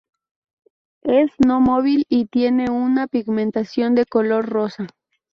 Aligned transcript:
Es 1.03 1.29
no 1.37 1.59
móvil, 1.61 2.05
y 2.09 2.25
tiene 2.25 2.71
una 2.71 3.05
pigmentación 3.05 3.93
de 3.93 4.07
color 4.07 4.47
rosa. 4.49 4.87